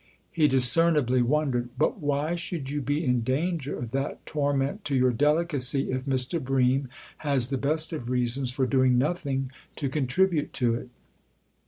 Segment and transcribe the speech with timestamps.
[0.31, 5.11] He discernibly wondered." But why should you be in danger of that torment to your
[5.11, 6.43] delicacy if Mr.
[6.43, 6.89] Bream
[7.19, 10.89] has the best of reasons for doing nothing to contribute to it